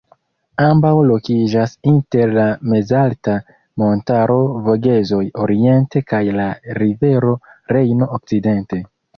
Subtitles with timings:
[0.67, 3.35] Ambaŭ lokiĝas inter la mezalta
[3.83, 4.39] montaro
[4.69, 6.51] Vogezoj oriente kaj la
[6.83, 7.39] rivero
[7.77, 8.83] Rejno okcidente.